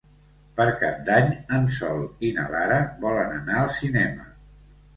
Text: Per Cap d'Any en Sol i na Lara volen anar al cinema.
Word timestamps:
Per 0.59 0.65
Cap 0.83 1.03
d'Any 1.09 1.29
en 1.59 1.67
Sol 1.75 2.01
i 2.31 2.33
na 2.39 2.47
Lara 2.55 2.81
volen 3.07 3.39
anar 3.43 3.61
al 3.63 3.73
cinema. 3.79 4.31